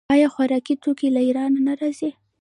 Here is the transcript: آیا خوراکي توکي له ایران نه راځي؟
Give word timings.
آیا 0.13 0.27
خوراکي 0.33 0.73
توکي 0.83 1.07
له 1.15 1.21
ایران 1.27 1.51
نه 1.67 1.73
راځي؟ 1.79 2.09